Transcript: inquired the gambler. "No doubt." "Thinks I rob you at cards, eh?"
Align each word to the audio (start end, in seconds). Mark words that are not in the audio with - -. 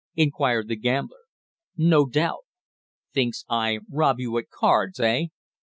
inquired 0.15 0.67
the 0.67 0.75
gambler. 0.75 1.21
"No 1.77 2.07
doubt." 2.07 2.45
"Thinks 3.13 3.45
I 3.47 3.81
rob 3.87 4.19
you 4.19 4.35
at 4.39 4.49
cards, 4.49 4.99
eh?" 4.99 5.27